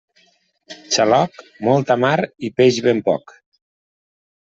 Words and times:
Xaloc, 0.95 1.37
molta 1.69 1.99
mar 2.07 2.17
i 2.49 2.53
peix 2.61 2.83
ben 2.91 3.07
poc. 3.11 3.39